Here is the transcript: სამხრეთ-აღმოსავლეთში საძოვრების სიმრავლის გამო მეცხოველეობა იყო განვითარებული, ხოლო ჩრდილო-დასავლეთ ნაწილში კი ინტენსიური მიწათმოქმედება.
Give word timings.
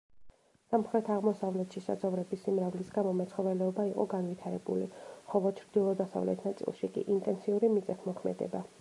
სამხრეთ-აღმოსავლეთში 0.69 1.83
საძოვრების 1.87 2.41
სიმრავლის 2.47 2.89
გამო 2.97 3.13
მეცხოველეობა 3.19 3.87
იყო 3.91 4.07
განვითარებული, 4.15 4.89
ხოლო 5.35 5.55
ჩრდილო-დასავლეთ 5.63 6.45
ნაწილში 6.51 6.95
კი 6.97 7.09
ინტენსიური 7.19 7.75
მიწათმოქმედება. 7.79 8.69